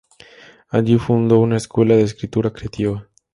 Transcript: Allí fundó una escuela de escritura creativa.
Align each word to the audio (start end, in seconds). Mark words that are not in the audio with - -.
Allí 0.69 0.97
fundó 0.97 1.37
una 1.37 1.57
escuela 1.57 1.95
de 1.95 2.01
escritura 2.01 2.49
creativa. 2.51 3.07